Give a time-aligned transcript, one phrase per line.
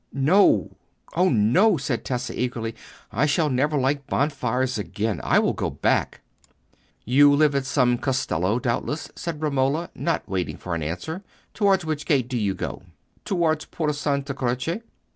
[0.13, 0.71] "No,
[1.15, 2.73] oh no!" said Tessa, eagerly;
[3.11, 5.21] "I shall never like bonfires again.
[5.23, 6.21] I will go back."
[7.05, 11.23] "You live at some castello, doubtless," said Romola, not waiting for an answer.
[11.53, 12.81] "Towards which gate do you go?"
[13.25, 14.81] "Towards Por' Santa Croce."